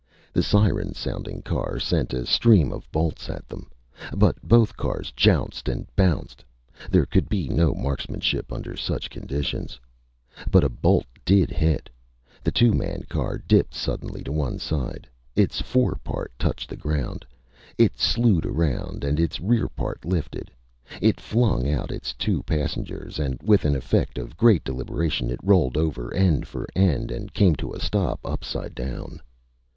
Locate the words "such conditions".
8.75-9.79